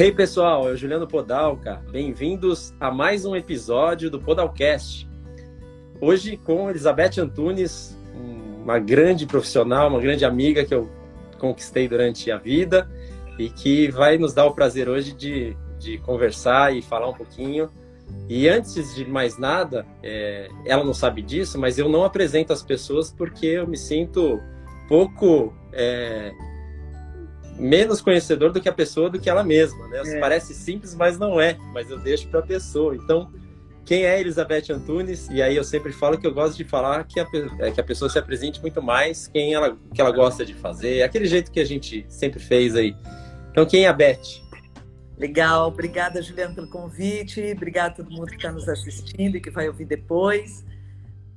[0.00, 1.82] Hey pessoal, é o Juliano Podalca.
[1.90, 5.08] Bem-vindos a mais um episódio do Podalcast.
[6.00, 7.98] Hoje com Elizabeth Antunes,
[8.62, 10.88] uma grande profissional, uma grande amiga que eu
[11.40, 12.88] conquistei durante a vida
[13.40, 17.68] e que vai nos dar o prazer hoje de, de conversar e falar um pouquinho.
[18.28, 22.62] E antes de mais nada, é, ela não sabe disso, mas eu não apresento as
[22.62, 24.40] pessoas porque eu me sinto
[24.88, 26.32] pouco é,
[27.58, 30.02] menos conhecedor do que a pessoa do que ela mesma, né?
[30.04, 30.20] É.
[30.20, 31.56] Parece simples, mas não é.
[31.72, 32.94] Mas eu deixo para a pessoa.
[32.94, 33.30] Então,
[33.84, 35.28] quem é Elizabeth Antunes?
[35.30, 37.26] E aí eu sempre falo que eu gosto de falar que a,
[37.60, 41.02] é, que a pessoa se apresente muito mais quem ela que ela gosta de fazer,
[41.02, 42.94] aquele jeito que a gente sempre fez aí.
[43.50, 44.46] Então, quem é a Beth?
[45.18, 47.40] Legal, obrigada, Juliana, pelo convite.
[47.52, 50.64] Obrigada a todo mundo que está nos assistindo e que vai ouvir depois.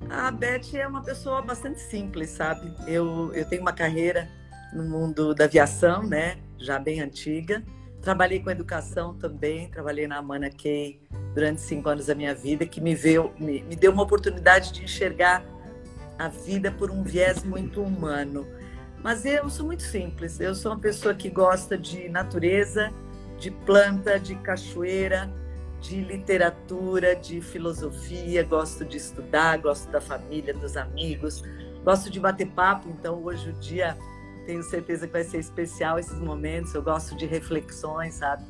[0.08, 2.72] A Beth é uma pessoa bastante simples, sabe?
[2.86, 4.28] Eu, eu tenho uma carreira
[4.72, 6.38] no mundo da aviação, né?
[6.58, 7.62] Já bem antiga.
[8.00, 11.00] Trabalhei com educação também, trabalhei na Amana Key
[11.34, 14.82] durante cinco anos da minha vida, que me, veio, me, me deu uma oportunidade de
[14.82, 15.44] enxergar
[16.18, 18.46] a vida por um viés muito humano.
[19.02, 22.92] Mas eu sou muito simples, eu sou uma pessoa que gosta de natureza,
[23.38, 25.30] de planta, de cachoeira,
[25.80, 31.42] de literatura, de filosofia, gosto de estudar, gosto da família, dos amigos,
[31.84, 33.98] gosto de bater papo, então hoje o dia
[34.46, 38.44] tenho certeza que vai ser especial esses momentos, eu gosto de reflexões, sabe?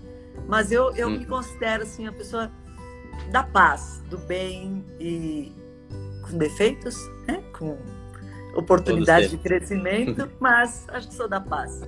[0.49, 1.19] Mas eu, eu hum.
[1.19, 2.51] me considero assim uma pessoa
[3.31, 5.53] da paz, do bem e
[6.23, 7.43] com defeitos, né?
[7.57, 7.79] Com
[8.55, 11.81] oportunidade de crescimento, mas acho que sou da paz.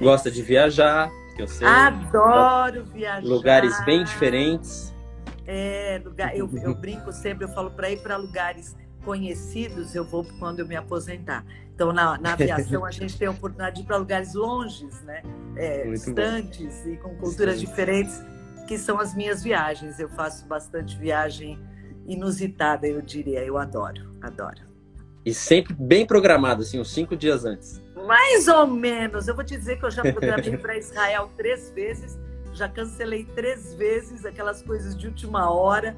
[0.00, 1.66] Gosta de viajar, que eu sei.
[1.66, 3.26] Adoro viajar.
[3.26, 4.94] Lugares bem diferentes.
[5.46, 8.74] É, lugar, eu, eu brinco sempre, eu falo para ir para lugares
[9.06, 11.46] conhecidos, eu vou quando eu me aposentar.
[11.72, 15.22] Então, na, na aviação, a gente tem a oportunidade de ir para lugares longes, né?
[15.56, 16.90] É, distantes bom.
[16.90, 18.20] e com culturas diferentes,
[18.66, 20.00] que são as minhas viagens.
[20.00, 21.56] Eu faço bastante viagem
[22.04, 23.44] inusitada, eu diria.
[23.44, 24.66] Eu adoro, adoro.
[25.24, 27.80] E sempre bem programado, assim, uns cinco dias antes.
[28.06, 29.28] Mais ou menos.
[29.28, 32.18] Eu vou te dizer que eu já programei para Israel três vezes,
[32.52, 35.96] já cancelei três vezes aquelas coisas de última hora,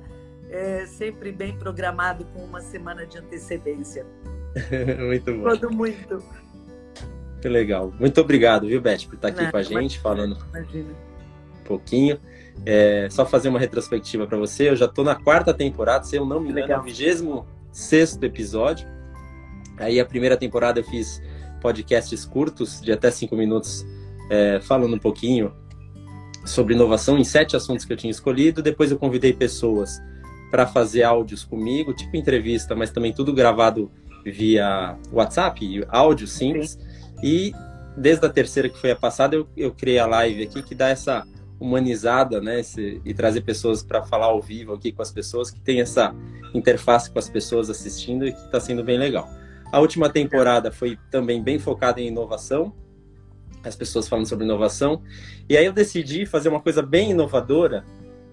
[0.50, 4.06] é, sempre bem programado com uma semana de antecedência.
[5.06, 5.42] muito bom.
[5.42, 6.22] Quando muito.
[7.40, 7.92] Que legal.
[7.98, 10.90] Muito obrigado, viu, Beth, por estar aqui Não, com a gente, falando imagina.
[11.60, 12.18] um pouquinho.
[12.66, 14.68] É, só fazer uma retrospectiva para você.
[14.68, 18.88] Eu já estou na quarta temporada, se eu não me engano, é o 26 episódio.
[19.76, 21.22] Aí a primeira temporada eu fiz
[21.60, 23.86] podcasts curtos, de até cinco minutos,
[24.28, 25.52] é, falando um pouquinho
[26.44, 28.60] sobre inovação em sete assuntos que eu tinha escolhido.
[28.60, 30.00] Depois eu convidei pessoas
[30.50, 33.90] para fazer áudios comigo, tipo entrevista, mas também tudo gravado
[34.24, 36.72] via WhatsApp, áudio simples.
[36.72, 36.88] Sim.
[37.22, 37.52] E
[37.96, 40.88] desde a terceira que foi a passada, eu, eu criei a live aqui que dá
[40.88, 41.26] essa
[41.60, 42.60] humanizada, né?
[42.60, 46.14] Esse, e trazer pessoas para falar ao vivo aqui com as pessoas, que tem essa
[46.54, 49.28] interface com as pessoas assistindo e que está sendo bem legal.
[49.72, 52.72] A última temporada foi também bem focada em inovação,
[53.64, 55.02] as pessoas falando sobre inovação.
[55.48, 57.84] E aí eu decidi fazer uma coisa bem inovadora,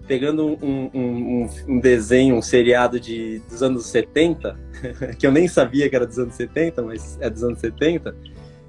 [0.06, 4.58] pegando um, um, um, desenho, um seriado de, dos anos 70,
[5.18, 8.14] que eu nem sabia que era dos anos 70, mas é dos anos 70,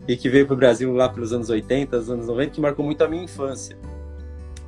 [0.07, 2.83] e que veio para o Brasil lá pelos anos 80, os anos 90, que marcou
[2.83, 3.77] muito a minha infância.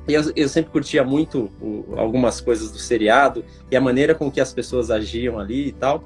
[0.08, 4.30] E eu, eu sempre curtia muito o, algumas coisas do seriado e a maneira com
[4.30, 6.04] que as pessoas agiam ali e tal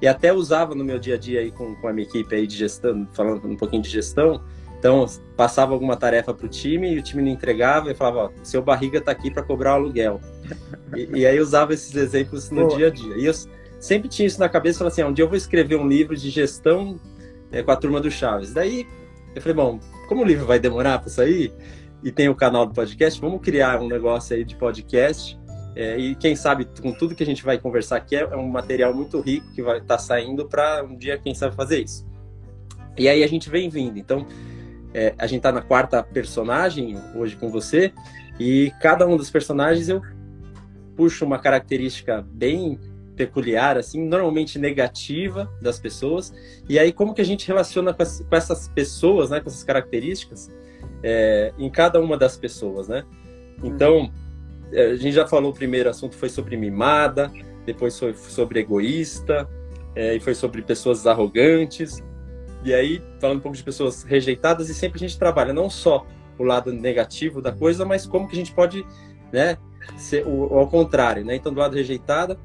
[0.00, 2.46] e até usava no meu dia a dia aí com, com a minha equipe aí
[2.46, 4.42] de gestão, falando um pouquinho de gestão.
[4.80, 5.04] Então,
[5.36, 8.62] passava alguma tarefa para o time e o time não entregava e falava, ó, seu
[8.62, 10.18] barriga está aqui para cobrar o aluguel.
[10.96, 12.76] e, e, aí usava esses exemplos no Pô.
[12.76, 13.14] dia a dia.
[13.18, 13.34] E eu
[13.78, 16.16] sempre tinha isso na cabeça, falava assim, ah, um dia eu vou escrever um livro
[16.16, 16.98] de gestão
[17.52, 18.54] é, com a turma do Chaves.
[18.54, 18.86] Daí
[19.34, 21.52] eu falei, bom, como o livro vai demorar para sair
[22.02, 25.38] e tem o canal do podcast, vamos criar um negócio aí de podcast
[25.76, 28.92] é, e quem sabe, com tudo que a gente vai conversar aqui, é, um material
[28.94, 32.06] muito rico que vai estar tá saindo para um dia, quem sabe, fazer isso.
[32.98, 33.98] E aí a gente vem vindo.
[33.98, 34.26] Então,
[34.94, 37.92] é, a gente está na quarta personagem hoje com você,
[38.38, 40.00] e cada um dos personagens eu
[40.96, 42.78] puxo uma característica bem
[43.16, 46.32] peculiar, assim, normalmente negativa das pessoas.
[46.68, 49.62] E aí, como que a gente relaciona com, as, com essas pessoas, né, com essas
[49.62, 50.50] características,
[51.02, 53.04] é, em cada uma das pessoas, né?
[53.62, 54.10] Então,
[54.72, 57.30] é, a gente já falou, o primeiro assunto foi sobre mimada,
[57.66, 59.46] depois foi sobre egoísta,
[59.94, 62.02] é, e foi sobre pessoas arrogantes.
[62.64, 66.06] E aí, falando um pouco de pessoas rejeitadas, e sempre a gente trabalha não só
[66.38, 68.84] o lado negativo da coisa, mas como que a gente pode,
[69.32, 69.56] né,
[69.96, 71.36] ser o, ao contrário, né?
[71.36, 72.38] Então, do lado rejeitada,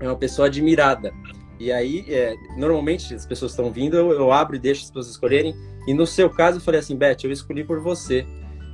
[0.00, 1.12] é uma pessoa admirada.
[1.58, 5.08] E aí, é, normalmente, as pessoas estão vindo, eu, eu abro e deixo as pessoas
[5.08, 5.54] escolherem.
[5.86, 8.26] E no seu caso, eu falei assim, Beth, eu escolhi por você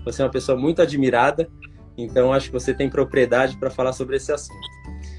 [0.04, 1.50] Você é uma pessoa muito admirada,
[1.96, 4.66] então acho que você tem propriedade para falar sobre esse assunto.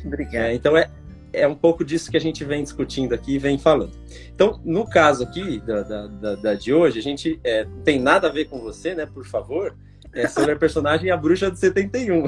[0.05, 0.47] Obrigada.
[0.47, 0.89] É, então é,
[1.31, 3.91] é um pouco disso que a gente vem discutindo aqui e vem falando.
[4.33, 8.27] Então, no caso aqui da, da, da, de hoje, a gente é, não tem nada
[8.27, 9.05] a ver com você, né?
[9.05, 9.75] Por favor.
[10.11, 12.25] É sobre a personagem A Bruxa do 71.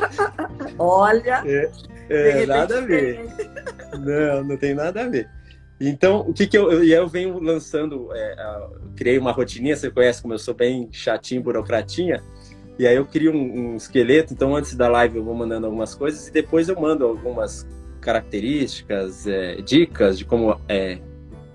[0.78, 1.42] Olha!
[1.44, 1.70] É,
[2.08, 3.20] é nada a ver.
[3.98, 5.28] Não, não tem nada a ver.
[5.78, 6.82] Então, o que que eu...
[6.82, 8.08] E eu venho lançando...
[8.14, 8.36] É,
[8.96, 12.22] criei uma rotininha, você conhece como eu sou bem chatinho, burocratinha.
[12.78, 15.94] E aí eu crio um, um, esqueleto, então antes da live eu vou mandando algumas
[15.94, 17.66] coisas e depois eu mando algumas
[18.04, 20.98] características, é, dicas de como é,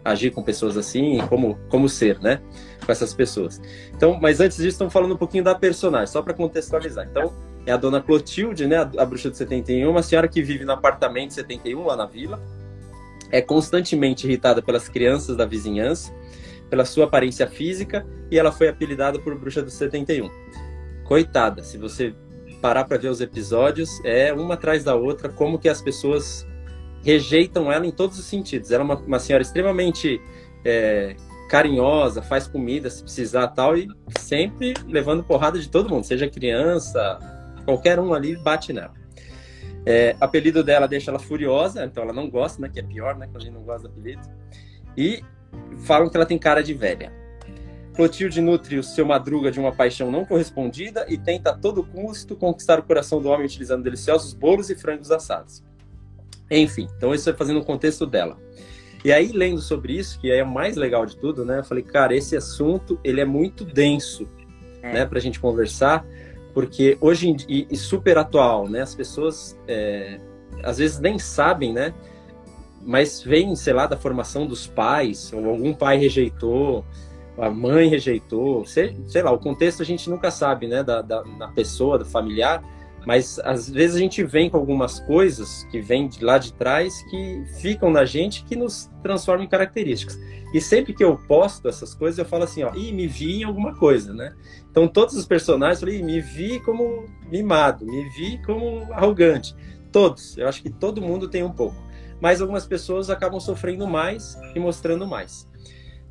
[0.03, 2.41] agir com pessoas assim, como, como ser, né?
[2.85, 3.61] Com essas pessoas.
[3.95, 7.07] Então, mas antes disso, estamos falando um pouquinho da personagem, só para contextualizar.
[7.09, 7.31] Então,
[7.65, 8.77] é a dona Clotilde, né?
[8.77, 12.41] A, a bruxa de 71, uma senhora que vive no apartamento 71, lá na vila.
[13.31, 16.11] É constantemente irritada pelas crianças da vizinhança,
[16.67, 20.29] pela sua aparência física, e ela foi apelidada por bruxa do 71.
[21.03, 22.13] Coitada, se você
[22.61, 26.47] parar para ver os episódios, é uma atrás da outra, como que as pessoas
[27.03, 28.71] rejeitam ela em todos os sentidos.
[28.71, 30.21] Ela é uma, uma senhora extremamente
[30.65, 31.15] é,
[31.49, 37.19] carinhosa, faz comida se precisar tal, e sempre levando porrada de todo mundo, seja criança,
[37.65, 38.93] qualquer um ali bate nela.
[39.85, 42.69] É, apelido dela deixa ela furiosa, então ela não gosta, né?
[42.71, 43.27] Que é pior, né?
[43.27, 44.21] Quando a gente não gosta do apelido.
[44.97, 45.23] E
[45.85, 47.11] falam que ela tem cara de velha.
[47.99, 52.33] Clotilde nutre o seu madruga de uma paixão não correspondida e tenta a todo custo
[52.33, 55.61] conquistar o coração do homem utilizando deliciosos bolos e frangos assados.
[56.49, 58.37] Enfim, então isso é fazendo o contexto dela.
[59.03, 61.59] E aí, lendo sobre isso, que é o mais legal de tudo, né?
[61.59, 64.29] Eu falei, cara, esse assunto, ele é muito denso,
[64.81, 64.93] é.
[64.93, 65.05] né?
[65.05, 66.05] Pra gente conversar,
[66.53, 68.79] porque hoje em dia, e super atual, né?
[68.79, 70.21] As pessoas, é,
[70.63, 71.93] às vezes nem sabem, né?
[72.81, 76.85] Mas vem, sei lá, da formação dos pais, ou algum pai rejeitou,
[77.41, 81.23] a mãe rejeitou, sei, sei lá, o contexto a gente nunca sabe, né, da, da,
[81.49, 82.63] pessoa, do familiar,
[83.05, 87.01] mas às vezes a gente vem com algumas coisas que vêm de lá de trás
[87.09, 90.19] que ficam na gente que nos transformam em características.
[90.53, 93.43] E sempre que eu posto essas coisas, eu falo assim, ó, ih, me vi em
[93.43, 94.35] alguma coisa, né?
[94.69, 99.55] Então todos os personagens, eu falei, me vi como mimado, me vi como arrogante.
[99.91, 101.75] Todos, eu acho que todo mundo tem um pouco.
[102.21, 105.48] Mas algumas pessoas acabam sofrendo mais e mostrando mais.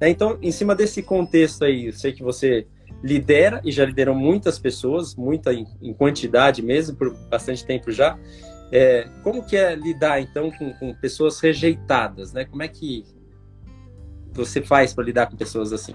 [0.00, 0.10] Né?
[0.10, 2.66] Então, em cima desse contexto aí, eu sei que você
[3.02, 8.18] lidera e já liderou muitas pessoas, muita em, em quantidade mesmo, por bastante tempo já.
[8.70, 12.44] É, como que é lidar então com, com, pessoas rejeitadas, né?
[12.44, 13.04] Como é que
[14.32, 15.94] você faz para lidar com pessoas assim?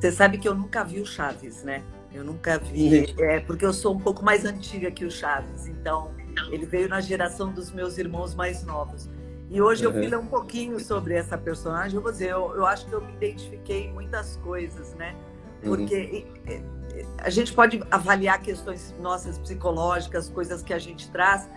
[0.00, 1.82] Você sabe que eu nunca vi o Chaves, né?
[2.12, 6.10] Eu nunca vi, é, porque eu sou um pouco mais antiga que o Chaves, então
[6.50, 9.08] ele veio na geração dos meus irmãos mais novos.
[9.50, 9.92] E hoje uhum.
[9.92, 11.96] eu fui ler um pouquinho sobre essa personagem.
[11.96, 15.14] Eu vou dizer, eu, eu acho que eu me identifiquei em muitas coisas, né?
[15.62, 15.76] Uhum.
[15.76, 17.04] Porque uhum.
[17.18, 21.48] a gente pode avaliar questões nossas psicológicas, coisas que a gente traz,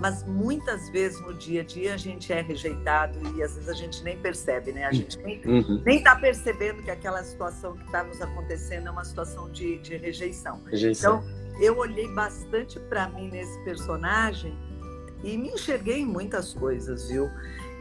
[0.00, 3.74] mas muitas vezes no dia a dia a gente é rejeitado e às vezes a
[3.74, 4.84] gente nem percebe, né?
[4.84, 5.82] A gente nem, uhum.
[5.84, 9.96] nem tá percebendo que aquela situação que está nos acontecendo é uma situação de, de
[9.96, 10.60] rejeição.
[10.66, 11.24] rejeição.
[11.24, 14.56] Então, eu olhei bastante para mim nesse personagem
[15.22, 17.28] e me enxerguei em muitas coisas, viu?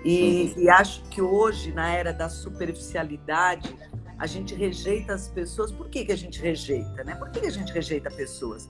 [0.03, 3.75] E, e, acho que hoje, na era da superficialidade,
[4.17, 5.71] a gente rejeita as pessoas.
[5.71, 7.15] Por que, que a gente rejeita, né?
[7.15, 8.69] Por que, que a gente rejeita pessoas?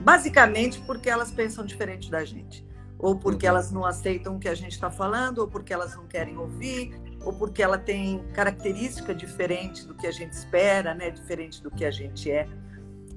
[0.00, 2.64] Basicamente porque elas pensam diferente da gente.
[2.98, 3.52] Ou porque uhum.
[3.52, 6.94] elas não aceitam o que a gente está falando, ou porque elas não querem ouvir,
[7.24, 11.10] ou porque ela tem característica diferente do que a gente espera, né?
[11.10, 12.48] Diferente do que a gente é.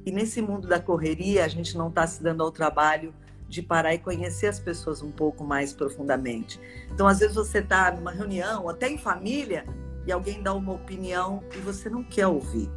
[0.06, 3.13] E nesse mundo da correria, a gente não está se dando ao trabalho
[3.50, 6.60] de parar e conhecer as pessoas um pouco mais profundamente.
[6.91, 9.65] Então, às vezes você está numa reunião, até em família,
[10.06, 12.70] e alguém dá uma opinião e você não quer ouvir.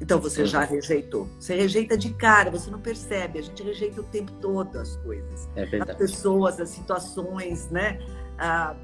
[0.00, 1.28] Então você já rejeitou.
[1.38, 3.38] Você rejeita de cara, você não percebe.
[3.38, 5.48] A gente rejeita o tempo todo as coisas.
[5.54, 8.00] É as pessoas, as situações, né?
[8.36, 8.74] Ah,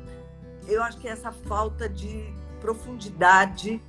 [0.69, 3.83] eu acho que é essa falta de profundidade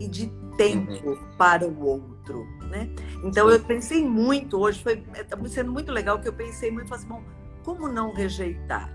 [0.00, 1.36] e de tempo uhum.
[1.36, 2.88] para o outro, né?
[3.24, 7.04] Então eu pensei muito hoje, foi está sendo muito legal que eu pensei muito, falei
[7.04, 7.22] assim, bom,
[7.64, 8.92] como não rejeitar?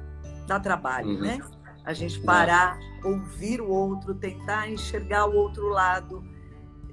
[0.48, 1.22] Dá trabalho, uhum.
[1.22, 1.40] né?
[1.84, 6.24] A gente parar, ouvir o outro, tentar enxergar o outro lado,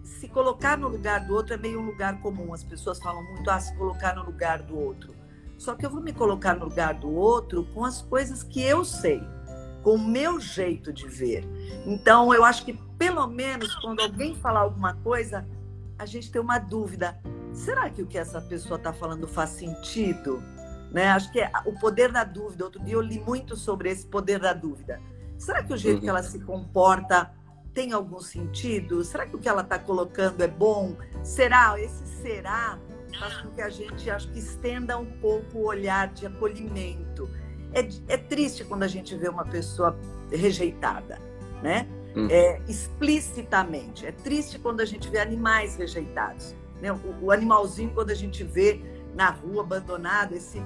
[0.04, 2.52] se colocar no lugar do outro é meio um lugar comum.
[2.52, 5.14] As pessoas falam muito, ah, se colocar no lugar do outro.
[5.58, 8.84] Só que eu vou me colocar no lugar do outro com as coisas que eu
[8.84, 9.20] sei,
[9.84, 11.46] com o meu jeito de ver.
[11.86, 15.46] Então, eu acho que pelo menos quando alguém falar alguma coisa,
[15.98, 17.20] a gente tem uma dúvida.
[17.52, 20.42] Será que o que essa pessoa está falando faz sentido?
[20.90, 21.08] Né?
[21.08, 22.64] Acho que é o poder da dúvida.
[22.64, 25.00] Outro dia eu li muito sobre esse poder da dúvida.
[25.36, 26.02] Será que o jeito uhum.
[26.02, 27.30] que ela se comporta
[27.74, 29.04] tem algum sentido?
[29.04, 30.96] Será que o que ela está colocando é bom?
[31.22, 31.78] Será?
[31.78, 32.78] Esse será
[33.18, 37.28] faz com que a gente, acho que, estenda um pouco o olhar de acolhimento.
[37.74, 39.96] É, é triste quando a gente vê uma pessoa
[40.30, 41.20] rejeitada,
[41.62, 41.86] né?
[42.16, 42.28] Hum.
[42.30, 44.06] É, explicitamente.
[44.06, 46.54] É triste quando a gente vê animais rejeitados.
[46.80, 46.92] Né?
[46.92, 48.80] O, o animalzinho, quando a gente vê
[49.14, 50.62] na rua abandonado, esse,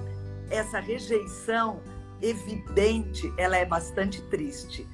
[0.49, 1.81] essa rejeição
[2.21, 4.87] evidente, ela é bastante triste.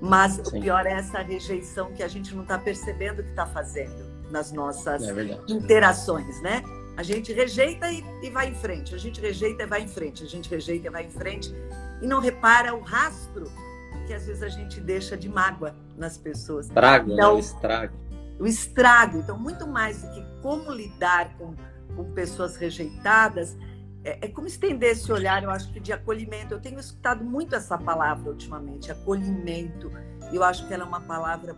[0.00, 0.42] Mas Sim.
[0.42, 4.50] o pior é essa rejeição que a gente não está percebendo que está fazendo nas
[4.50, 6.62] nossas é interações, né?
[7.00, 10.22] A gente rejeita e, e, vai em frente, a gente rejeita e vai em frente,
[10.22, 11.50] a gente rejeita e vai em frente
[12.02, 13.50] e não repara o rastro
[14.06, 16.66] que às vezes a gente deixa de mágoa nas pessoas.
[16.66, 17.14] Estrago, né?
[17.14, 17.36] então, né?
[17.36, 17.96] o estrago.
[18.38, 19.16] O estrago.
[19.16, 21.54] Então, muito mais do que como lidar com,
[21.96, 23.56] com pessoas rejeitadas,
[24.04, 26.52] é, é, como estender esse olhar, eu acho que de acolhimento.
[26.52, 29.90] Eu tenho escutado muito essa palavra ultimamente, acolhimento.
[30.30, 31.56] Eu acho que ela é uma palavra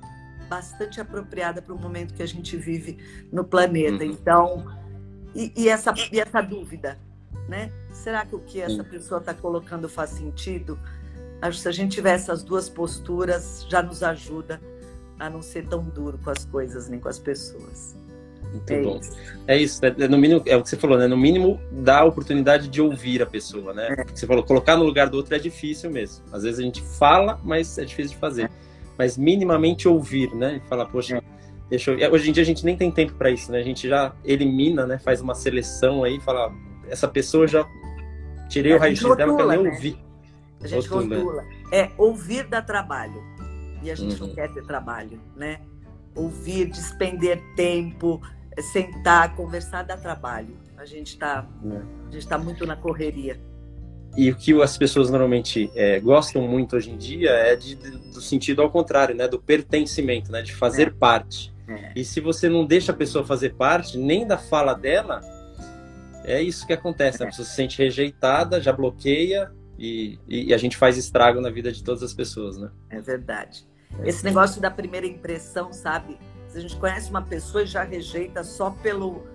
[0.49, 2.99] bastante apropriada para o momento que a gente vive
[3.32, 4.04] no planeta.
[4.04, 4.11] Uhum.
[4.12, 4.81] Então,
[5.34, 6.98] e, e, essa, e essa dúvida,
[7.48, 7.70] né?
[7.92, 10.78] Será que o que essa pessoa está colocando faz sentido?
[11.40, 14.60] Acho que se a gente tiver essas duas posturas, já nos ajuda
[15.18, 17.96] a não ser tão duro com as coisas nem com as pessoas.
[18.52, 18.98] Muito é bom.
[18.98, 19.16] Isso.
[19.46, 20.08] É isso, né?
[20.08, 21.06] no mínimo, é o que você falou, né?
[21.06, 23.88] No mínimo, dá a oportunidade de ouvir a pessoa, né?
[23.98, 24.04] É.
[24.04, 26.24] Você falou, colocar no lugar do outro é difícil mesmo.
[26.30, 28.44] Às vezes a gente fala, mas é difícil de fazer.
[28.44, 28.50] É.
[28.98, 30.60] Mas minimamente ouvir, né?
[30.64, 31.22] E falar, poxa, é.
[31.72, 32.12] Deixa eu...
[32.12, 33.58] Hoje em dia a gente nem tem tempo para isso, né?
[33.58, 34.98] A gente já elimina, né?
[34.98, 36.52] Faz uma seleção aí, fala,
[36.86, 37.66] essa pessoa já
[38.48, 39.70] tirei o raio-x dela, que eu nem né?
[39.70, 39.98] ouvi.
[40.62, 41.16] A gente rotula.
[41.16, 41.44] rotula.
[41.72, 43.22] É, ouvir dá trabalho.
[43.82, 44.28] E a gente uhum.
[44.28, 45.60] não quer ter trabalho, né?
[46.14, 48.20] Ouvir, despender tempo,
[48.72, 50.54] sentar, conversar dá trabalho.
[50.76, 51.46] A gente está
[52.12, 52.20] é.
[52.28, 53.40] tá muito na correria.
[54.14, 58.20] E o que as pessoas normalmente é, gostam muito hoje em dia é de, do
[58.20, 59.26] sentido ao contrário, né?
[59.26, 60.42] Do pertencimento, né?
[60.42, 60.90] De fazer é.
[60.90, 61.51] parte.
[61.72, 61.92] É.
[61.96, 65.20] E se você não deixa a pessoa fazer parte, nem da fala dela,
[66.24, 67.20] é isso que acontece.
[67.20, 67.26] Né?
[67.26, 71.72] A pessoa se sente rejeitada, já bloqueia e, e, a gente faz estrago na vida
[71.72, 72.70] de todas as pessoas, né?
[72.90, 73.66] É verdade.
[74.04, 76.18] Esse negócio da primeira impressão, sabe?
[76.48, 79.26] Se a gente conhece uma pessoa e já rejeita só pelo,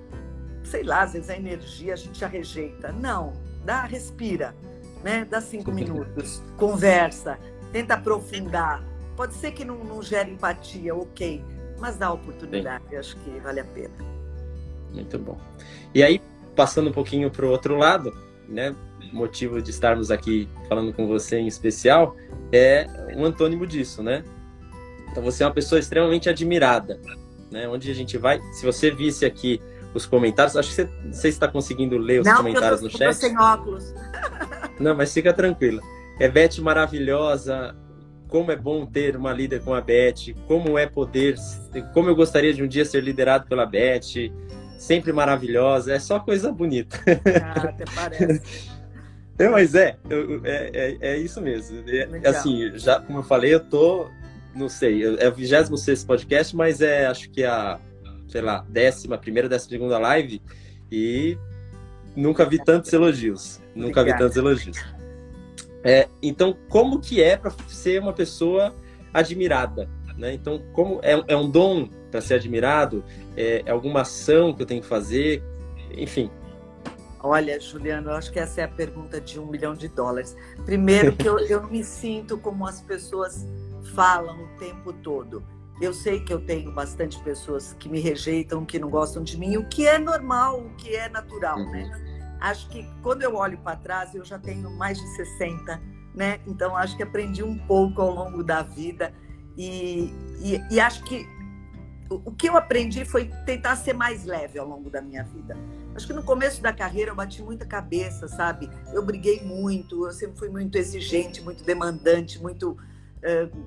[0.63, 2.91] sei lá, às vezes a energia a gente já rejeita.
[2.91, 3.33] Não,
[3.65, 4.55] dá, respira,
[5.03, 5.25] né?
[5.25, 7.37] Dá cinco minutos, conversa,
[7.71, 8.83] tenta aprofundar.
[9.15, 11.43] Pode ser que não, não gere empatia, ok,
[11.79, 12.95] mas dá oportunidade, Sim.
[12.97, 13.93] acho que vale a pena.
[14.91, 15.37] Muito bom.
[15.93, 16.21] E aí,
[16.55, 18.13] passando um pouquinho para o outro lado,
[18.47, 18.75] né?
[19.13, 22.15] motivo de estarmos aqui falando com você em especial
[22.51, 24.23] é um antônimo disso, né?
[25.11, 26.99] Então você é uma pessoa extremamente admirada,
[27.51, 27.67] né?
[27.67, 29.61] Onde a gente vai, se você visse aqui
[29.93, 32.97] os comentários, acho que você, você está conseguindo ler os Não, comentários eu tô, no
[32.97, 33.07] chat.
[33.07, 33.93] Não, sem óculos.
[34.79, 35.81] Não, mas fica tranquila.
[36.19, 37.75] É Beth maravilhosa.
[38.27, 40.33] Como é bom ter uma líder como a Beth.
[40.47, 41.35] Como é poder.
[41.93, 44.31] Como eu gostaria de um dia ser liderado pela Beth.
[44.77, 45.93] Sempre maravilhosa.
[45.93, 46.99] É só coisa bonita.
[47.43, 48.77] Ah, até parece.
[49.39, 49.95] É, mas é,
[50.43, 51.83] é, é, é, isso mesmo.
[51.87, 54.09] É, assim, já como eu falei, eu tô
[54.57, 57.79] não sei, é o 26 podcast, mas é acho que a,
[58.27, 60.41] sei lá, décima primeira, décima segunda live
[60.91, 61.37] e
[62.15, 63.61] nunca vi tantos elogios.
[63.75, 64.77] Nunca vi tantos elogios.
[65.83, 68.73] É, então, como que é para ser uma pessoa
[69.13, 69.89] admirada?
[70.17, 70.33] Né?
[70.33, 73.03] Então, como é, é um dom para ser admirado?
[73.35, 75.43] É, é, alguma ação que eu tenho que fazer?
[75.95, 76.31] Enfim.
[77.19, 80.35] Olha, Juliano, eu acho que essa é a pergunta de um milhão de dólares.
[80.65, 83.45] Primeiro, que eu, eu me sinto como as pessoas
[83.93, 85.43] falam o tempo todo.
[85.79, 89.57] Eu sei que eu tenho bastante pessoas que me rejeitam, que não gostam de mim,
[89.57, 92.06] o que é normal, o que é natural, né?
[92.39, 95.81] Acho que quando eu olho para trás, eu já tenho mais de 60,
[96.13, 96.39] né?
[96.45, 99.13] Então acho que aprendi um pouco ao longo da vida
[99.57, 101.25] e, e, e acho que
[102.09, 105.57] o, que eu aprendi foi tentar ser mais leve ao longo da minha vida.
[105.95, 108.69] Acho que no começo da carreira eu bati muita cabeça, sabe?
[108.93, 112.77] Eu briguei muito, eu sempre fui muito exigente, muito demandante, muito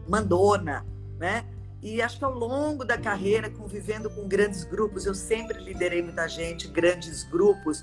[0.09, 0.87] mandona,
[1.19, 1.45] né?
[1.83, 6.29] E acho que ao longo da carreira, convivendo com grandes grupos, eu sempre liderei muita
[6.29, 7.83] gente, grandes grupos,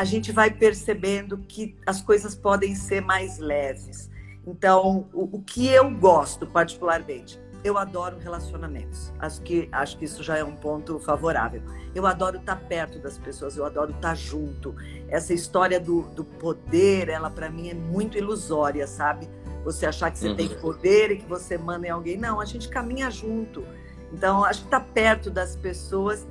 [0.00, 4.10] a gente vai percebendo que as coisas podem ser mais leves.
[4.46, 9.12] Então, o, o que eu gosto particularmente, eu adoro relacionamentos.
[9.18, 11.60] Acho que, acho que isso já é um ponto favorável.
[11.94, 14.74] Eu adoro estar perto das pessoas, eu adoro estar junto.
[15.06, 19.28] Essa história do, do poder, ela para mim é muito ilusória, sabe?
[19.62, 20.36] você achar que você uhum.
[20.36, 22.16] tem poder e que você manda em alguém.
[22.16, 23.62] Não, a gente caminha junto.
[24.10, 26.26] Então, acho que estar tá perto das pessoas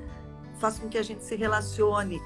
[0.60, 2.20] faz com que a gente se relacione.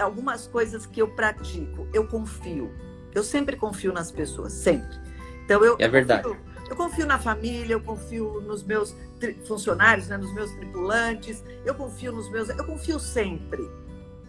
[0.00, 2.72] Algumas coisas que eu pratico, eu confio.
[3.14, 4.98] Eu sempre confio nas pessoas, sempre.
[5.44, 6.22] Então, eu, é verdade.
[6.22, 8.94] Confio, Eu confio na família, eu confio nos meus
[9.46, 12.48] funcionários, né, nos meus tripulantes, eu confio nos meus.
[12.48, 13.62] Eu confio sempre,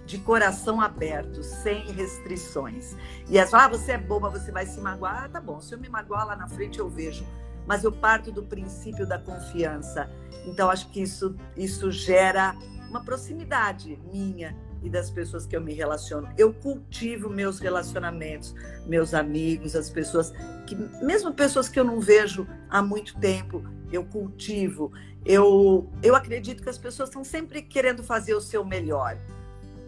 [0.05, 2.95] de coração aberto, sem restrições.
[3.27, 5.23] E é só, ah, você é boba, você vai se magoar.
[5.25, 7.25] Ah, tá bom, se eu me magoar lá na frente eu vejo.
[7.65, 10.09] Mas eu parto do princípio da confiança.
[10.45, 12.55] Então, acho que isso, isso gera
[12.87, 16.29] uma proximidade minha e das pessoas que eu me relaciono.
[16.37, 18.53] Eu cultivo meus relacionamentos,
[18.85, 20.31] meus amigos, as pessoas
[20.67, 24.91] que, mesmo pessoas que eu não vejo há muito tempo, eu cultivo.
[25.25, 29.17] Eu, eu acredito que as pessoas estão sempre querendo fazer o seu melhor.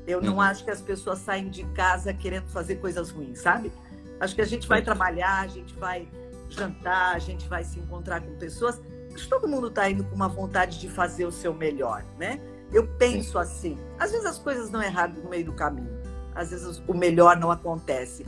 [0.07, 0.41] Eu não uhum.
[0.41, 3.71] acho que as pessoas saem de casa querendo fazer coisas ruins, sabe?
[4.19, 6.07] Acho que a gente vai trabalhar, a gente vai
[6.49, 8.81] jantar, a gente vai se encontrar com pessoas.
[9.13, 12.39] Acho que todo mundo está indo com uma vontade de fazer o seu melhor, né?
[12.71, 13.77] Eu penso assim.
[13.99, 15.97] Às vezes as coisas não errado no meio do caminho.
[16.35, 18.25] Às vezes o melhor não acontece.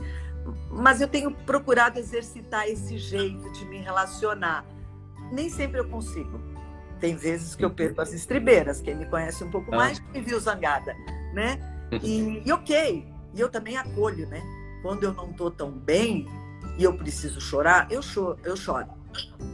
[0.70, 4.64] Mas eu tenho procurado exercitar esse jeito de me relacionar.
[5.30, 6.40] Nem sempre eu consigo.
[6.98, 8.80] Tem vezes que eu perco as estribeiras.
[8.80, 9.76] Quem me conhece um pouco ah.
[9.76, 10.94] mais me viu zangada,
[11.32, 11.58] né?
[12.04, 13.04] E, e ok.
[13.34, 14.40] E eu também acolho, né?
[14.80, 16.28] Quando eu não tô tão bem
[16.78, 18.38] e eu preciso chorar, eu choro.
[18.44, 18.86] Eu choro.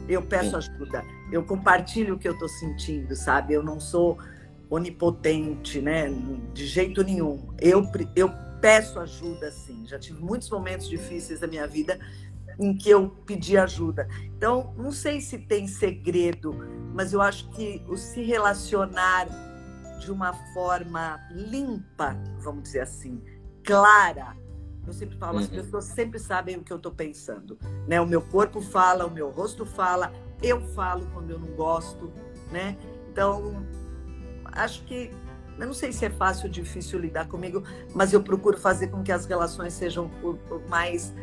[0.07, 1.03] Eu peço ajuda.
[1.31, 3.53] Eu compartilho o que eu estou sentindo, sabe?
[3.53, 4.19] Eu não sou
[4.69, 6.07] onipotente, né?
[6.53, 7.53] De jeito nenhum.
[7.59, 8.31] Eu, eu
[8.61, 9.85] peço ajuda, sim.
[9.85, 11.99] Já tive muitos momentos difíceis da minha vida
[12.59, 14.07] em que eu pedi ajuda.
[14.35, 16.55] Então, não sei se tem segredo,
[16.93, 19.27] mas eu acho que o se relacionar
[19.99, 23.21] de uma forma limpa, vamos dizer assim,
[23.63, 24.35] clara.
[24.85, 25.43] Eu sempre falo, uhum.
[25.43, 27.57] as pessoas sempre sabem o que eu estou pensando.
[27.87, 27.99] Né?
[27.99, 32.11] O meu corpo fala, o meu rosto fala, eu falo quando eu não gosto,
[32.51, 32.77] né?
[33.11, 33.65] Então,
[34.57, 35.11] acho que
[35.59, 39.01] eu não sei se é fácil ou difícil lidar comigo, mas eu procuro fazer com
[39.01, 40.37] que as relações sejam o,
[40.69, 41.13] mais,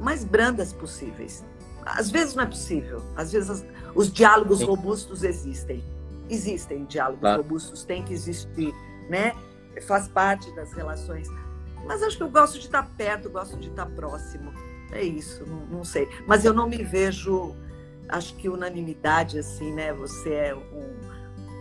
[0.00, 1.44] mais brandas possíveis.
[1.84, 3.64] Às vezes não é possível, às vezes as,
[3.94, 4.66] os diálogos Sim.
[4.66, 5.82] robustos existem.
[6.28, 7.42] Existem diálogos claro.
[7.42, 8.72] robustos, tem que existir,
[9.08, 9.34] né?
[9.86, 11.28] Faz parte das relações.
[11.86, 14.52] Mas acho que eu gosto de estar perto, gosto de estar próximo.
[14.92, 16.08] É isso, não, não sei.
[16.26, 17.56] Mas eu não me vejo,
[18.08, 19.92] acho que unanimidade, assim, né?
[19.94, 20.92] Você é um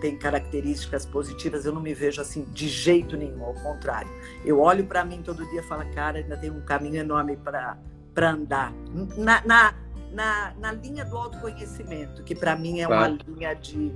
[0.02, 4.12] tem características positivas, eu não me vejo assim de jeito nenhum, ao contrário.
[4.44, 7.78] Eu olho para mim todo dia e falo, cara, ainda tem um caminho enorme para
[8.18, 8.74] andar.
[9.16, 9.74] Na, na,
[10.12, 13.14] na, na, linha do autoconhecimento, que para mim é claro.
[13.14, 13.94] uma linha de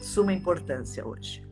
[0.00, 1.46] suma importância hoje.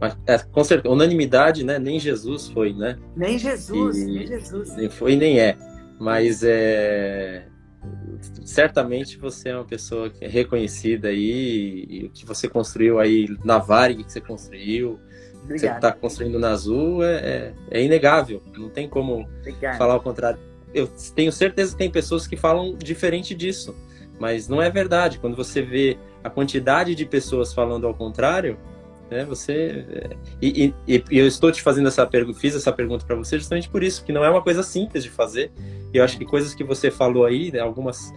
[0.00, 1.78] Mas, é, com certeza, unanimidade, né?
[1.78, 2.98] Nem Jesus foi, né?
[3.14, 4.74] Nem Jesus, e, nem Jesus.
[4.74, 5.56] Nem foi nem é.
[6.00, 7.46] Mas é,
[8.44, 13.28] certamente você é uma pessoa que é reconhecida aí, e o que você construiu aí
[13.44, 14.98] na Varig, que você construiu,
[15.46, 19.28] que você está construindo na Azul, é, é, é, inegável, não tem como
[19.76, 20.38] falar o contrário.
[20.72, 23.74] Eu tenho certeza que tem pessoas que falam diferente disso,
[24.18, 25.18] mas não é verdade.
[25.18, 28.58] Quando você vê a quantidade de pessoas falando ao contrário,
[29.10, 33.04] né, você é, e, e, e eu estou te fazendo essa pergunta, fiz essa pergunta
[33.04, 35.52] para você justamente por isso, que não é uma coisa simples de fazer.
[35.94, 38.12] E eu acho que coisas que você falou aí, né, algumas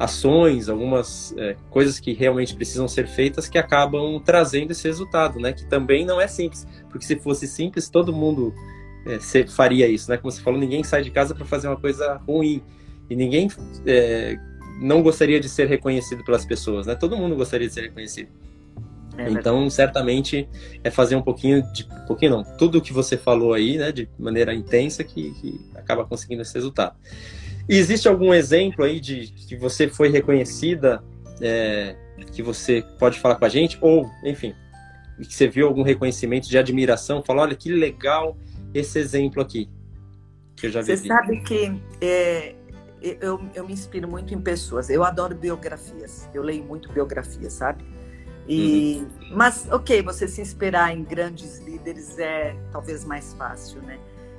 [0.00, 5.52] ações, algumas é, coisas que realmente precisam ser feitas que acabam trazendo esse resultado, né?
[5.52, 8.52] Que também não é simples, porque se fosse simples todo mundo
[9.06, 10.16] é, faria isso, né?
[10.16, 12.62] Como você falou, ninguém sai de casa para fazer uma coisa ruim
[13.10, 13.48] e ninguém
[13.86, 14.38] é,
[14.80, 16.94] não gostaria de ser reconhecido pelas pessoas, né?
[16.94, 18.30] Todo mundo gostaria de ser reconhecido.
[19.26, 20.48] É então, certamente
[20.82, 23.92] é fazer um pouquinho de um pouquinho não, tudo o que você falou aí, né,
[23.92, 26.96] de maneira intensa que, que acaba conseguindo esse resultado.
[27.68, 31.02] E existe algum exemplo aí de que você foi reconhecida,
[31.40, 31.94] é,
[32.32, 34.54] que você pode falar com a gente, ou, enfim,
[35.18, 38.36] que você viu algum reconhecimento de admiração, falou, olha que legal
[38.72, 39.68] esse exemplo aqui
[40.56, 40.96] que eu já vi.
[40.96, 42.54] Você sabe que é,
[43.02, 44.90] eu, eu me inspiro muito em pessoas.
[44.90, 46.28] Eu adoro biografias.
[46.34, 47.84] Eu leio muito biografias, sabe?
[48.50, 49.36] E, uhum.
[49.36, 53.96] Mas, ok, você se inspirar em grandes líderes é talvez mais fácil, né?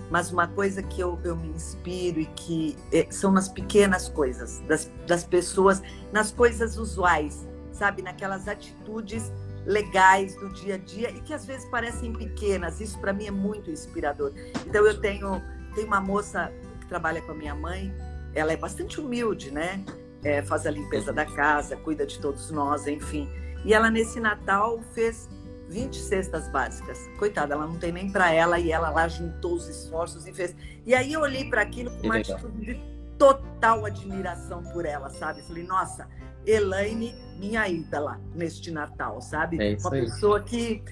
[0.09, 4.59] Mas uma coisa que eu, eu me inspiro e que é, são nas pequenas coisas,
[4.67, 8.01] das, das pessoas, nas coisas usuais, sabe?
[8.01, 9.31] Naquelas atitudes
[9.65, 12.81] legais do dia a dia e que às vezes parecem pequenas.
[12.81, 14.33] Isso para mim é muito inspirador.
[14.67, 15.41] Então eu tenho,
[15.73, 17.95] tenho uma moça que trabalha com a minha mãe,
[18.35, 19.81] ela é bastante humilde, né?
[20.21, 23.29] É, faz a limpeza da casa, cuida de todos nós, enfim.
[23.63, 25.29] E ela, nesse Natal, fez
[25.69, 27.09] 20 cestas básicas.
[27.17, 30.55] Coitada, ela não tem nem para ela e ela lá juntou os esforços e fez.
[30.85, 32.79] E aí eu olhei para aquilo com uma atitude de
[33.17, 35.41] total admiração por ela, sabe?
[35.43, 36.07] Falei, nossa,
[36.45, 39.57] Elaine, minha ídola neste Natal, sabe?
[39.61, 40.83] É uma pessoa que,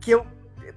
[0.00, 0.26] que eu,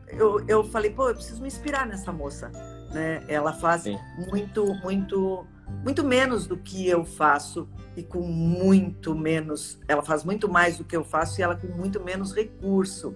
[0.10, 2.50] eu, eu falei, pô, eu preciso me inspirar nessa moça.
[2.92, 3.24] Né?
[3.28, 3.98] Ela faz Sim.
[4.30, 5.48] muito, muito
[5.84, 9.80] muito menos do que eu faço e com muito menos.
[9.88, 13.16] Ela faz muito mais do que eu faço e ela com muito menos recurso.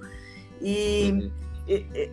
[0.62, 1.32] E uhum.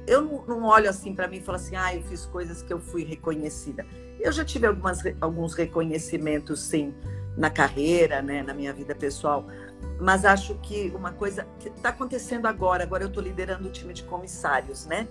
[0.07, 2.81] eu não olho assim para mim e falo assim, ah, eu fiz coisas que eu
[2.81, 3.87] fui reconhecida.
[4.21, 6.95] Eu já tive algumas, alguns reconhecimentos, sim,
[7.37, 9.47] na carreira, né, na minha vida pessoal.
[10.01, 13.93] Mas acho que uma coisa que está acontecendo agora, agora eu estou liderando o time
[13.93, 15.09] de comissários, né?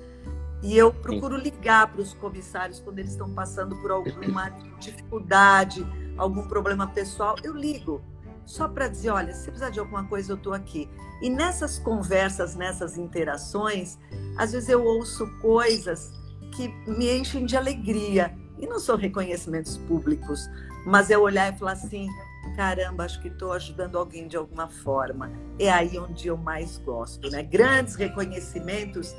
[0.61, 5.85] E eu procuro ligar para os comissários quando eles estão passando por alguma dificuldade,
[6.17, 7.35] algum problema pessoal.
[7.43, 8.01] Eu ligo
[8.45, 10.89] só para dizer: olha, se precisar de alguma coisa, eu estou aqui.
[11.21, 13.97] E nessas conversas, nessas interações,
[14.37, 16.11] às vezes eu ouço coisas
[16.51, 18.35] que me enchem de alegria.
[18.59, 20.47] E não são reconhecimentos públicos,
[20.85, 22.07] mas é olhar e falar assim:
[22.55, 25.31] caramba, acho que estou ajudando alguém de alguma forma.
[25.57, 27.41] É aí onde eu mais gosto, né?
[27.41, 29.15] Grandes reconhecimentos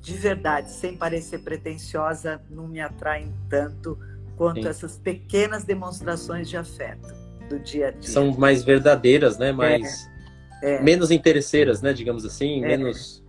[0.00, 3.98] de verdade, sem parecer pretensiosa, não me atraem tanto
[4.36, 4.68] quanto Sim.
[4.68, 7.14] essas pequenas demonstrações de afeto
[7.48, 8.10] do dia a dia.
[8.10, 9.52] São mais verdadeiras, né?
[9.52, 10.08] Mais
[10.62, 10.82] é, é.
[10.82, 11.92] menos interesseiras, né?
[11.92, 12.68] Digamos assim, é.
[12.68, 13.20] menos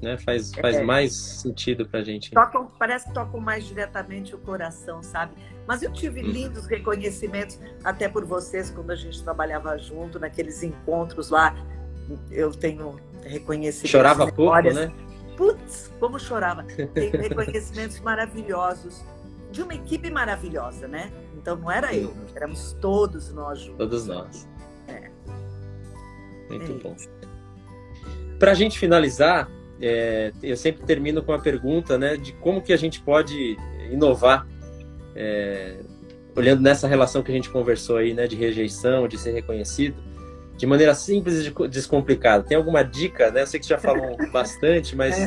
[0.00, 0.18] né?
[0.18, 0.82] Faz, faz é.
[0.82, 2.30] mais sentido pra gente.
[2.30, 5.32] Tocam, parece que tocam mais diretamente o coração, sabe?
[5.66, 6.28] Mas eu tive uhum.
[6.28, 11.56] lindos reconhecimentos, até por vocês, quando a gente trabalhava junto, naqueles encontros lá.
[12.30, 13.90] Eu tenho reconhecimentos.
[13.90, 14.92] Chorava pouco, né?
[15.36, 16.64] Putz, como chorava.
[16.94, 19.04] Tem reconhecimentos maravilhosos
[19.50, 21.12] de uma equipe maravilhosa, né?
[21.36, 23.78] Então não era eu, éramos todos nós juntos.
[23.78, 24.48] Todos nós.
[24.88, 25.10] É.
[26.48, 26.96] Muito é bom.
[28.38, 29.48] Para a gente finalizar,
[29.80, 33.56] é, eu sempre termino com a pergunta, né, de como que a gente pode
[33.90, 34.46] inovar,
[35.14, 35.78] é,
[36.34, 39.96] olhando nessa relação que a gente conversou aí, né, de rejeição, de ser reconhecido
[40.56, 42.44] de maneira simples e descomplicada.
[42.44, 43.42] Tem alguma dica, né?
[43.42, 45.26] Eu sei que já falou bastante, mas é.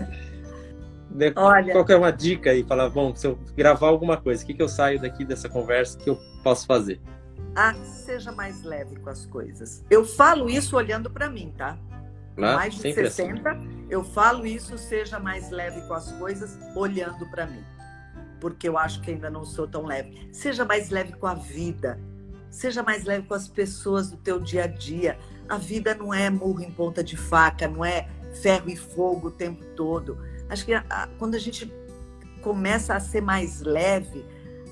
[1.11, 2.63] né, Olha, qual é uma dica aí?
[2.63, 5.97] Falar, bom, se eu gravar alguma coisa, o que, que eu saio daqui dessa conversa
[5.97, 6.99] que eu posso fazer?
[7.55, 9.83] Ah, seja mais leve com as coisas.
[9.89, 11.77] Eu falo isso olhando para mim, tá?
[12.37, 13.85] Ah, mais de 60, assim.
[13.89, 17.63] eu falo isso, seja mais leve com as coisas, olhando para mim.
[18.39, 20.29] Porque eu acho que ainda não sou tão leve.
[20.31, 21.99] Seja mais leve com a vida
[22.49, 25.17] Seja mais leve com as pessoas do teu dia a dia.
[25.47, 28.07] A vida não é murro em ponta de faca, não é
[28.41, 30.17] ferro e fogo o tempo todo.
[30.49, 31.71] Acho que a, quando a gente
[32.41, 34.25] começa a ser mais leve,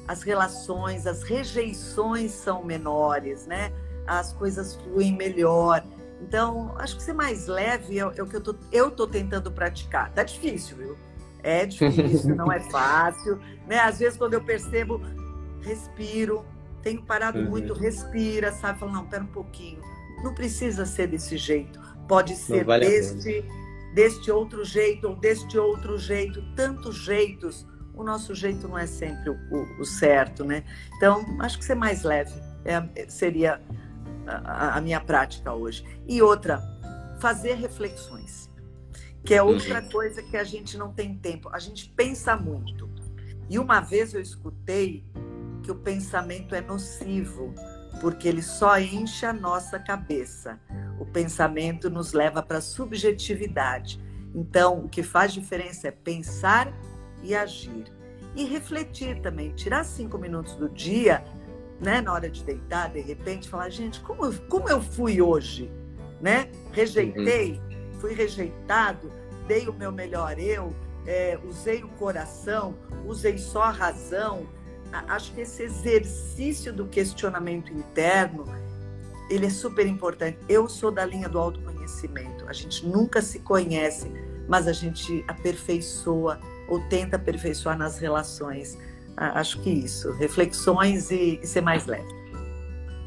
[0.07, 3.71] as relações, as rejeições são menores, né?
[4.05, 5.83] As coisas fluem melhor.
[6.21, 9.51] Então, acho que ser mais leve é, é o que eu tô, eu tô tentando
[9.51, 10.11] praticar.
[10.13, 10.97] Tá difícil, viu?
[11.43, 13.79] É difícil, não é fácil, né?
[13.79, 15.01] Às vezes quando eu percebo,
[15.61, 16.45] respiro,
[16.81, 17.49] tenho parado uhum.
[17.49, 18.79] muito, respira, sabe?
[18.79, 19.81] Fala, não, pera um pouquinho.
[20.23, 21.79] Não precisa ser desse jeito.
[22.07, 23.43] Pode ser vale deste,
[23.93, 26.41] deste outro jeito ou deste outro jeito.
[26.55, 27.65] Tantos jeitos.
[27.93, 30.63] O nosso jeito não é sempre o, o, o certo, né?
[30.95, 33.61] Então, acho que ser mais leve é, seria
[34.27, 35.83] a, a, minha prática hoje.
[36.07, 36.61] E outra,
[37.19, 38.51] fazer reflexões,
[39.23, 39.89] que é outra uhum.
[39.89, 41.49] coisa que a gente não tem tempo.
[41.51, 42.89] A gente pensa muito.
[43.49, 45.03] E uma vez eu escutei
[45.67, 47.53] que o pensamento é nocivo,
[47.99, 50.57] porque ele só enche a nossa cabeça.
[50.97, 54.01] O pensamento nos leva para a subjetividade.
[54.33, 56.71] Então, o que faz diferença é pensar
[57.21, 57.83] e agir.
[58.33, 61.21] E refletir também, tirar cinco minutos do dia,
[61.81, 65.69] né, na hora de deitar, de repente, falar, gente, como, como eu fui hoje?
[66.21, 66.49] Né?
[66.71, 67.99] Rejeitei, uhum.
[67.99, 69.11] fui rejeitado,
[69.49, 70.73] dei o meu melhor eu,
[71.05, 72.73] é, usei o coração,
[73.05, 74.47] usei só a razão,
[74.91, 78.45] acho que esse exercício do questionamento interno,
[79.29, 80.37] ele é super importante.
[80.47, 82.45] Eu sou da linha do autoconhecimento.
[82.47, 84.11] A gente nunca se conhece,
[84.47, 88.77] mas a gente aperfeiçoa ou tenta aperfeiçoar nas relações.
[89.15, 92.07] Acho que isso, reflexões e, e ser mais leve.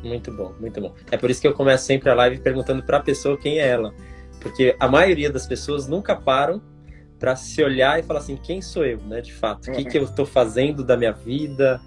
[0.02, 0.94] Muito bom, muito bom.
[1.10, 3.68] É por isso que eu começo sempre a live perguntando para a pessoa quem é
[3.68, 3.94] ela,
[4.40, 6.60] porque a maioria das pessoas nunca param
[7.20, 9.70] para se olhar e falar assim, quem sou eu, né, de fato?
[9.70, 11.78] O que, que eu estou fazendo da minha vida?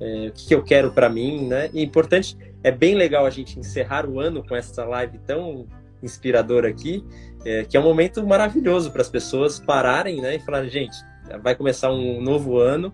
[0.00, 1.70] É, o que, que eu quero para mim, né?
[1.72, 5.66] E é importante, é bem legal a gente encerrar o ano com essa live tão
[6.02, 7.04] inspiradora aqui,
[7.44, 10.96] é, que é um momento maravilhoso para as pessoas pararem, né, e falar, gente,
[11.42, 12.92] vai começar um novo ano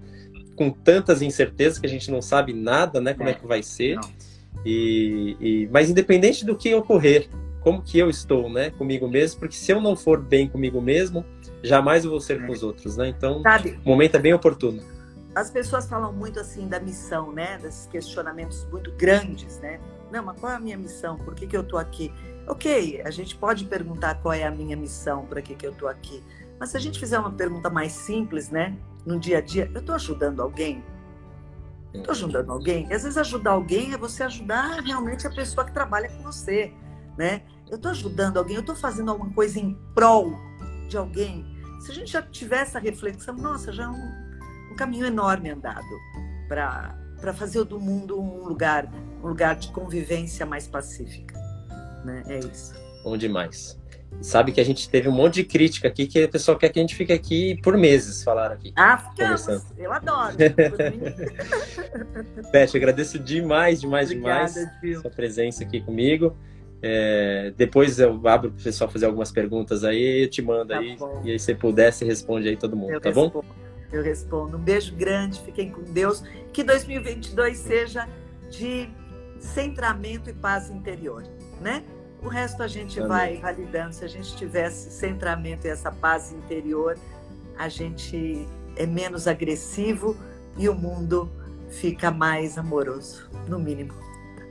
[0.55, 3.63] com tantas incertezas que a gente não sabe nada, né, como é, é que vai
[3.63, 3.99] ser.
[4.65, 7.29] E, e, mas independente do que ocorrer,
[7.66, 11.24] como que eu estou, né, comigo mesmo, porque se eu não for bem comigo mesmo,
[11.64, 13.09] jamais eu vou ser com os outros, né?
[13.09, 14.81] Então, Sabe, o momento é bem oportuno.
[15.35, 17.59] As pessoas falam muito assim da missão, né?
[17.59, 19.81] Desses questionamentos muito grandes, né?
[20.12, 21.16] Não, mas qual é a minha missão?
[21.16, 22.14] Por que, que eu estou aqui?
[22.46, 25.88] Ok, a gente pode perguntar qual é a minha missão, para que, que eu estou
[25.88, 26.22] aqui.
[26.61, 28.76] Mas se a gente fizer uma pergunta mais simples, né?
[29.05, 30.85] No dia a dia, eu estou ajudando alguém?
[31.92, 32.87] Estou ajudando alguém?
[32.88, 36.72] E às vezes ajudar alguém é você ajudar realmente a pessoa que trabalha com você,
[37.18, 37.42] né?
[37.68, 40.38] Eu estou ajudando alguém, eu estou fazendo alguma coisa em prol
[40.88, 41.44] de alguém.
[41.81, 45.87] Se a gente já tiver essa reflexão, nossa, já é um, um caminho enorme andado
[46.48, 48.88] para fazer do mundo um lugar,
[49.22, 51.35] um lugar de convivência mais pacífica.
[52.05, 52.22] Né?
[52.29, 52.72] É isso.
[53.02, 53.79] Bom demais.
[54.20, 56.79] Sabe que a gente teve um monte de crítica aqui que o pessoal quer que
[56.79, 58.72] a gente fique aqui por meses, falaram aqui.
[58.76, 59.46] Ah, ficamos.
[59.76, 60.37] Eu adoro.
[62.50, 66.37] Beth, agradeço demais, demais, Obrigada, demais sua presença aqui comigo.
[66.83, 70.79] É, depois eu abro para o pessoal fazer algumas perguntas aí, eu te mando tá
[70.79, 70.97] aí.
[70.97, 71.23] Bom.
[71.25, 73.45] E aí, se puder, você responde aí todo mundo, eu tá respondo, bom?
[73.93, 74.57] Eu respondo.
[74.57, 76.23] Um beijo grande, fiquem com Deus.
[76.53, 78.09] Que 2022 seja
[78.51, 78.89] de
[79.39, 81.23] centramento e paz interior,
[81.61, 81.83] né?
[82.23, 83.09] O resto a gente Amém.
[83.09, 83.95] vai validando.
[83.95, 86.99] Se a gente tivesse centramento e essa paz interior,
[87.57, 90.17] a gente é menos agressivo
[90.57, 91.31] e o mundo
[91.71, 93.93] fica mais amoroso, no mínimo.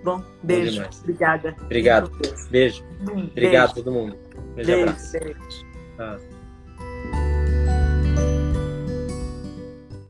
[0.05, 0.83] Bom, beijo.
[0.83, 1.55] Bom Obrigada.
[1.63, 2.11] Obrigado.
[2.51, 2.85] Beijo.
[3.31, 3.73] Obrigado beijo.
[3.73, 4.15] todo mundo.
[4.55, 5.11] Beijo, beijo abraço.
[5.13, 5.65] Beijo.
[5.97, 6.19] Ah.